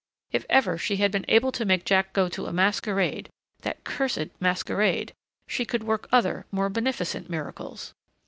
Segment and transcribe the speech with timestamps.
[0.31, 3.29] If ever she had been able to make Jack go to a masquerade
[3.61, 5.13] that cursed masquerade!
[5.45, 7.93] she could work other, more beneficent, miracles.